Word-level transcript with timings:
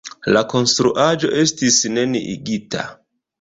La 0.35 0.41
konstruaĵo 0.53 1.29
estis 1.41 1.77
neniigita. 1.99 2.89